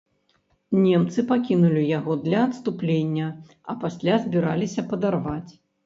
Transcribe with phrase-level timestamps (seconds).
[0.85, 3.31] Немцы пакінулі яго для адступлення,
[3.69, 5.51] а пасля збіраліся падарваць.